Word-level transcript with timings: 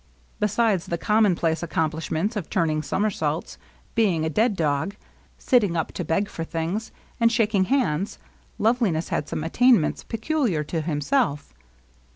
Besides 0.39 0.87
the 0.87 0.97
commonplace 0.97 1.61
accomplishments 1.61 2.35
of 2.35 2.49
turning 2.49 2.81
som 2.81 3.03
ersaults, 3.03 3.57
being 3.93 4.25
a 4.25 4.31
dead 4.31 4.55
dog, 4.55 4.95
sitting 5.37 5.77
up 5.77 5.91
to 5.91 6.03
beg 6.03 6.27
for 6.27 6.43
things, 6.43 6.91
and 7.19 7.31
shaking 7.31 7.65
hands. 7.65 8.17
Loveliness 8.57 9.09
had 9.09 9.29
some 9.29 9.43
attainments 9.43 10.03
pecuUar 10.03 10.65
to 10.65 10.81
himself. 10.81 11.53